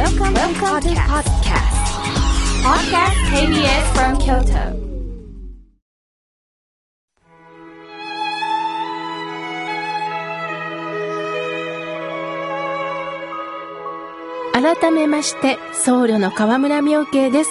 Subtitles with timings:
[0.00, 1.76] Welcome, Welcome to podcast.
[2.64, 4.80] Podcast KBS from Kyoto.
[14.54, 17.50] 改めまして僧侶の河村明慶です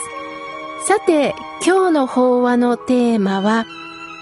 [0.88, 3.68] さて今日の法話のテーマは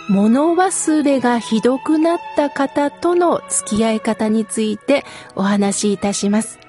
[0.09, 5.05] 物忘れがひどくなった方との付き合い方について
[5.35, 6.66] お話しいたします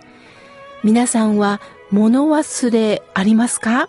[0.85, 1.61] 皆さんは
[1.91, 3.89] 物忘れありますか？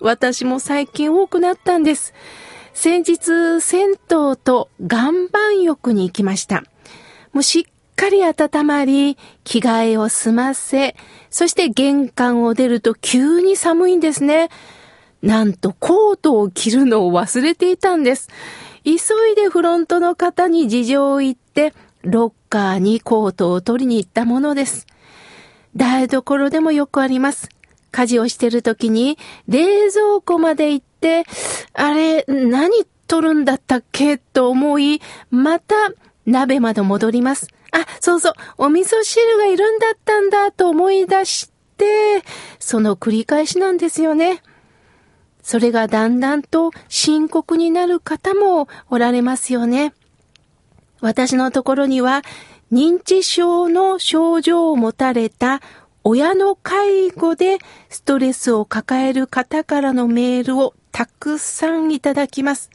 [0.00, 2.14] 私も最近多くなったんです
[2.72, 3.96] 先日銭湯
[4.36, 6.64] と岩盤浴に行きました
[7.32, 7.64] もうしっ
[7.96, 10.94] かり温まり、着替えを済ませ、
[11.30, 14.50] そして玄関を出ると急に寒いんですね。
[15.20, 18.28] なんとコートを着るのを忘れていたんです。
[18.84, 18.92] 急
[19.32, 24.86] いでフロントの方に事情を言って、ロッカーにコートを取りに行ったものです。
[25.76, 27.48] 台所でもよくあります。
[27.90, 29.18] 家事をしてる時に
[29.48, 31.24] 冷蔵庫まで行って、
[31.72, 35.74] あれ、何取るんだったっけと思い、また
[36.26, 37.48] 鍋まで戻ります。
[37.72, 42.22] あ、そうそう、お味噌汁がいるんだったんだと思い出して、
[42.58, 44.42] その繰り返しなんですよね。
[45.42, 49.94] それがだんだんと深刻になる方もおられますよね。
[51.00, 52.22] 私のところには
[52.72, 55.60] 認知症の症状を持たれた
[56.04, 62.70] 親の介護でストレスを抱える方からのメールをたくさんいただきます。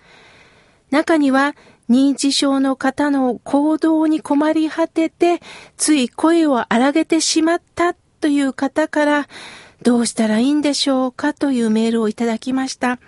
[0.90, 1.56] 中には
[1.90, 5.42] 認知症の方の行動に困り果てて、
[5.78, 9.28] つい声を荒げてしまったという方から、
[9.82, 13.00] どうしたらいいんでしょうかというメールをいただきました。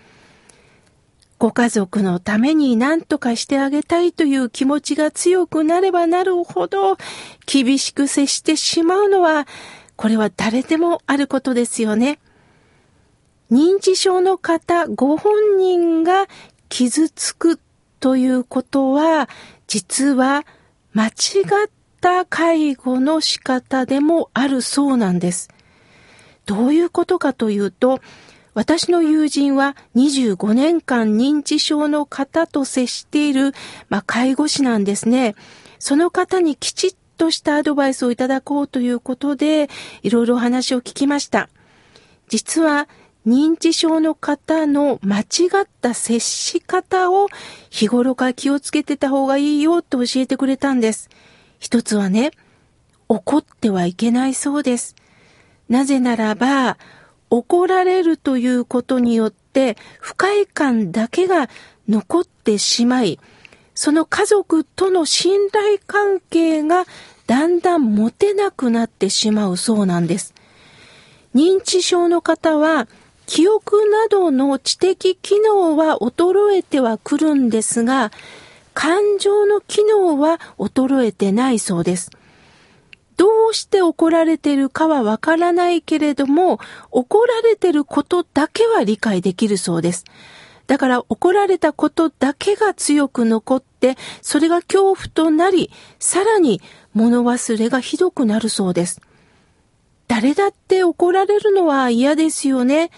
[1.37, 6.97] ご家族のために何とかしてあげたいという気持ちが強くなればなるほど
[7.45, 9.45] 厳しく接してしまうのは、
[9.95, 12.19] これは誰でもあることですよね。
[13.51, 16.25] 認知症の方ご本人が
[16.69, 17.59] 傷つく
[17.99, 19.29] ということは、
[19.67, 20.45] 実は
[20.93, 21.69] 間違っ
[22.01, 25.49] た介護の仕方でもあるそうなんです。
[26.45, 27.99] どういうことかというと、
[28.55, 33.53] 私の友人は25年間認知症の方と接している、
[33.89, 35.35] まあ、介護士なんですね。
[35.77, 39.69] その方にきちっとしたアドバイスをいただこうということで、
[40.03, 41.49] いろいろお話を聞きました。
[42.29, 42.87] 実は
[43.27, 45.23] 認知症の方の間違
[45.63, 47.27] った接し方を
[47.69, 51.09] 日頃から気をつけてた方がいいよと教えてくれたんです。
[51.59, 52.31] 一つはね、
[53.09, 54.95] 怒ってはいけないそうです。
[55.67, 56.77] なぜならば、
[57.29, 61.49] 怒られるということによって不快感だけが
[61.87, 63.19] 残ってしまい、
[63.73, 66.85] その家族との信頼関係が
[67.27, 70.33] だんだん持てなくなってしまうそうなんです。
[71.33, 72.87] 認知症の方は
[73.25, 78.11] 記憶などの知的機能は衰えてはくるんですが、
[78.73, 82.11] 感情の機能は衰えてないそうです。
[83.17, 86.59] どうして怒られているかはわからないけれども、
[86.91, 90.05] 怒られてることだけは理解できるそうです。
[90.67, 96.61] だから怒られたことだけが強く残って、それが恐怖となり、さらに
[96.93, 98.99] 物忘れがひどくなるそうです。
[100.07, 102.91] 誰だって怒られるのは嫌ですよね。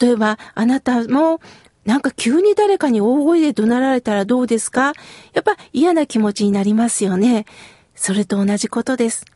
[0.00, 1.40] 例えば、あなたも、
[1.84, 4.92] なんか急に誰かに大声で怒鳴られたらどうですか？
[5.32, 7.46] やっぱ嫌な気持ちになりますよね。
[8.00, 9.26] それと同じことです。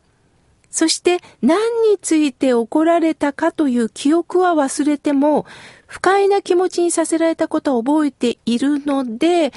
[0.71, 1.59] そして何
[1.91, 5.45] について怒られたかという記憶は忘れても、
[5.85, 9.53] 不快な気持ちにさせられたことを覚えているので、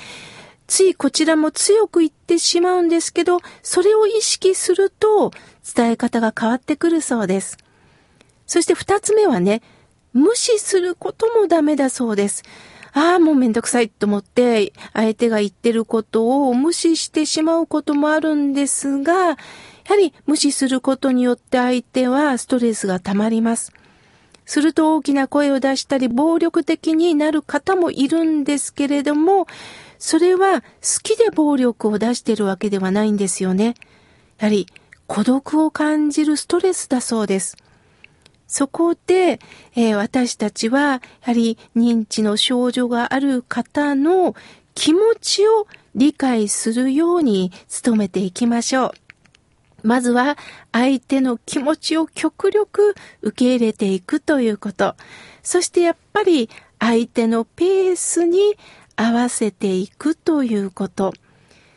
[0.66, 5.30] ついこちらも強く言ってしまうんですけど、それを意識すると
[5.74, 7.56] 伝え方が変わってくるそうです。
[8.46, 9.62] そして二つ目はね、
[10.12, 12.42] 無視することもダメだそうです。
[12.92, 23.72] ああ、もうめんどくさいと思って、相手が言ってることを無視してしまうこともあるんですが、やはり無視することによって相手はストレスが溜まります。
[24.44, 29.46] すると大きな声を出したり暴力的になる方もいるんですけれども、
[29.98, 30.66] それは好
[31.02, 33.74] きで暴力を出しているわけではないんですよね。
[34.38, 34.66] やはり
[35.06, 37.56] 孤独を感じるストレスだそうです。
[38.48, 39.38] そこで、
[39.76, 44.34] えー、私たちは、やはり認知の症状がある方の
[44.74, 47.52] 気持ちを理解するように
[47.84, 48.92] 努めていきましょう。
[49.82, 50.36] まずは
[50.72, 54.96] 相手の気持ちを極力受け入れていくということ。
[55.42, 56.48] そしてやっぱり
[56.78, 58.56] 相手のペースに
[58.96, 61.12] 合わせていくということ。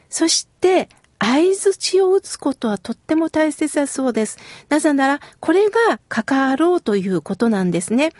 [0.09, 0.89] そして
[1.21, 4.39] 合図値を打つことはとっても大切だそうです。
[4.69, 8.11] なぜなら、これが関わろうということなんですね。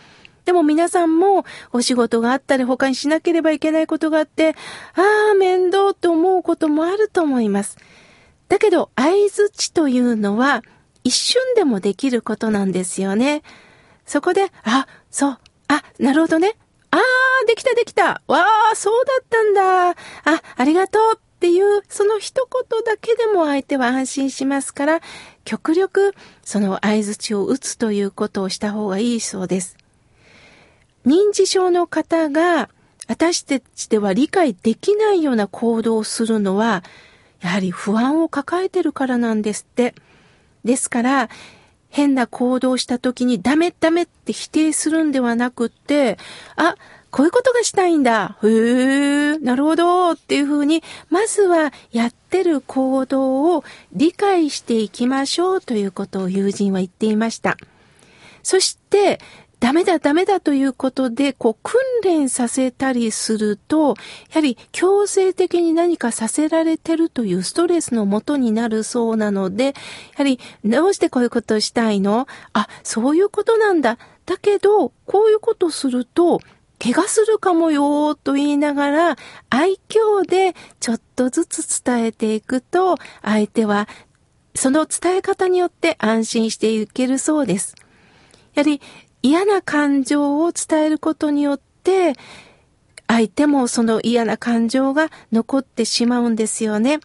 [0.44, 4.54] でも皆さんもお仕事があったり他にしなければいけないことがあって、
[4.94, 7.76] ああ、面倒と思うこともあると思います。
[8.48, 10.62] だけど、合図値というのは
[11.02, 13.42] 一瞬でもできることなんですよね。
[14.06, 16.54] そこで、あ、そう、あ、なるほどね。
[16.92, 18.22] ああ、できたできた。
[18.28, 19.90] わあ、そうだったんだ。
[19.90, 19.94] あ、
[20.56, 21.31] ありがとう。
[21.42, 25.00] っていうその一言だけでも相手は安心しますから、
[25.44, 29.76] 極力その合図値を打つということをした方がいいそうです。
[31.04, 32.68] 認知症の方が
[33.08, 36.84] 私たちでは理解できないような行動をするのは、
[37.40, 39.96] やはり不安を抱えてるからなんですって。
[40.64, 41.28] ですから、
[41.88, 46.18] 変な行動した時にダメダメって否定するんではなくって、
[46.54, 46.76] あ、
[47.12, 48.38] こういうことがしたいんだ。
[48.42, 50.12] へえ、なるほど。
[50.12, 57.58] っていうふうに、まずはやってる行動を理解していきましょうということを友人は言っていました。
[58.42, 59.20] そして、
[59.60, 63.94] ダメだダメだということで、こう訓練させたりすると、や
[64.36, 69.72] はり強制的に何かさせられてるというストレスのもとになるそうなので、や
[70.16, 72.26] はりどうしてこういうことをしたいの？
[72.54, 73.98] あ、そういうことなんだ。
[74.26, 76.40] だけど、こういうことすると、
[76.82, 79.16] 怪我するかもよと言いながら
[79.50, 83.86] 愛嬌でちょっとずつ伝えていくと相手は
[84.56, 87.76] その伝え方によって安心していけるそうです。
[88.54, 88.80] やはり
[89.22, 92.14] 嫌な感情を伝えることによって
[93.06, 96.98] 相手もその嫌な感情が残ってしまうんですよね。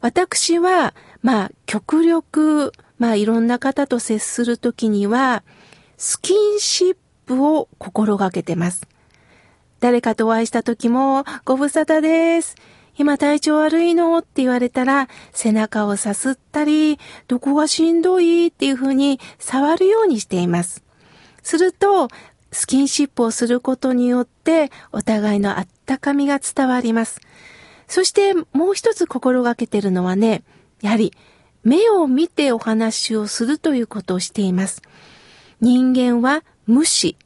[0.00, 5.42] 私は、まあ、極力、まあ、いろんな方と接するときには、
[5.96, 6.96] スキンシッ
[7.26, 8.86] プを心がけてます。
[9.80, 12.54] 誰かとお会いした時も、ご無沙汰です。
[12.96, 14.16] 今体調悪いの？
[14.18, 18.46] って言われたら、背中をさすったり、どこがしんどい？
[18.46, 20.82] っていう風に触るようにしています。
[21.42, 22.08] すると、
[22.52, 27.20] スキンシップをすることによって、お互いのあったかみが伝わります。
[27.86, 30.42] そしてもう一つ心がけてるのはね、
[30.80, 31.12] やはり
[31.64, 34.80] 目を見てお話をするということをしています。
[35.60, 37.16] 人間は無視。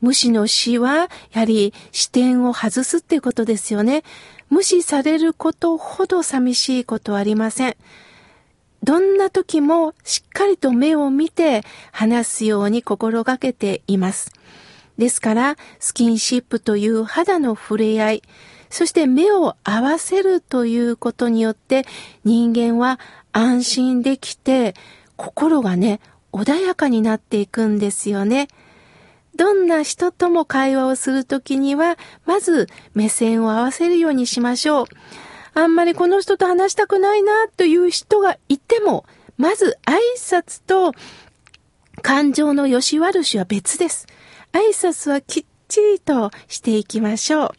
[0.00, 4.02] 無視の死は、やはり視点を外すっていうことですよね。
[4.48, 7.76] 無視されることほど寂しいことはありません。
[8.82, 11.62] どんな時もしっかりと目を見て
[11.92, 14.32] 話すように心がけています。
[14.96, 18.22] ですから、スキンシップという肌の触れ合い、
[18.70, 21.84] そして目を合わせるということによって
[22.24, 23.00] 人間は
[23.32, 24.74] 安心できて
[25.16, 26.00] 心がね、
[26.32, 28.48] 穏やかになっていくんですよね。
[29.40, 31.96] どんな人とも会話をするときには、
[32.26, 34.86] まず目線を合わせるようにしましょう。
[35.54, 39.06] あんまりこの人と話したくないなという人がいても、
[39.38, 40.92] まず挨拶と
[42.02, 44.06] 感情の良し悪しは別です。
[44.52, 47.50] 挨拶はきっちりとしていきましょう。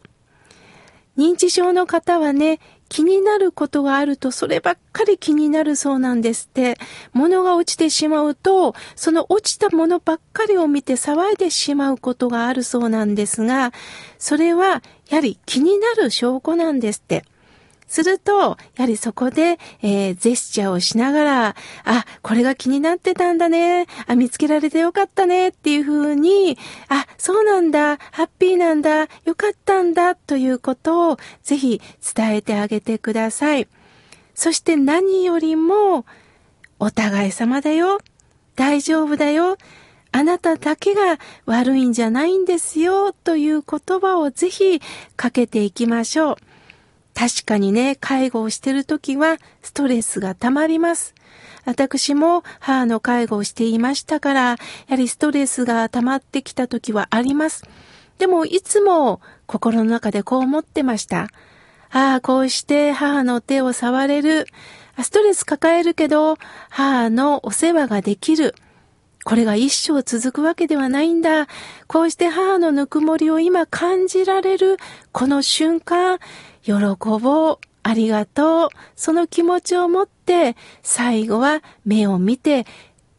[1.20, 2.60] 認知症の方はね、
[2.92, 6.78] 気になることがあるとそればっかり気になるそうなんですって。
[7.14, 13.72] 物が落ちてしまうと、その落ちたものばっかりを見て騒いでしまうことがあるそうなんですが、
[14.18, 17.24] それはやはり気になる証拠なんですって。
[17.92, 23.86] すると、やはりそこで、えー、ジェスチャーをしながら、あ、これが気になってたんだね。
[24.08, 25.50] あ、見つけられてよかったね。
[25.50, 27.98] っていうふうに、あ、そうなんだ。
[28.12, 29.10] ハッピーなんだ。
[29.26, 30.16] よかったんだ。
[30.16, 31.82] ということを、ぜひ
[32.16, 33.68] 伝えてあげてください。
[34.36, 36.06] そして何よりも、
[36.80, 38.00] お互い様だよ。
[38.56, 39.58] 大丈夫だよ。
[40.14, 43.12] あなただけが悪いんじゃないんですよ。
[43.12, 44.82] という言葉をぜひ
[45.18, 46.51] かけていきましょう。
[47.22, 51.14] 確かにね、介護をしてるときはストレスが溜まります。
[51.66, 54.58] 私も母の介護をしていましたから、や
[54.90, 57.64] はりストレスが溜まってきたときはあります。
[58.18, 61.28] でもいつも心の中でこう思ってました。
[61.92, 64.48] ああ、こうして母の手を触れる。
[65.00, 66.38] ストレス抱えるけど、
[66.72, 68.56] 母のお世話ができる。
[69.24, 71.48] これが一生続くわけではないんだ。
[71.88, 74.78] こうして母のぬくもりを今感じられる、
[75.12, 76.20] この瞬間、
[76.64, 82.66] 喜ぼう、ありがとう、その気持ちを持って、最後は目を見て、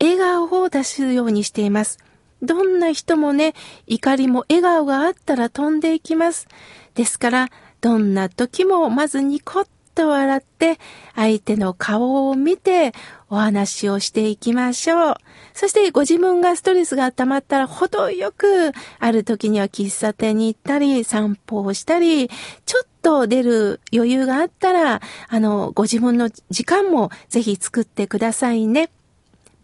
[0.00, 1.98] 笑顔を出すようにしています。
[2.42, 3.54] どんな人もね、
[3.86, 6.48] 怒りも笑顔があったら飛んでいきます。
[6.94, 7.48] ですから、
[7.80, 10.78] どんな時もまずニコッと笑って、
[11.14, 12.92] 相手の顔を見て
[13.30, 15.16] お話をしていきましょう。
[15.54, 22.28] そしてご自分がストレスが溜まったら程よく、ある時には喫茶店に行ったり、散歩をしたり、
[22.66, 28.90] ちょっと出る余裕があったら、あの、ご自分の時間もぜひ作ってくださいね。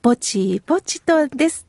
[0.03, 1.68] ぼちぼちとです。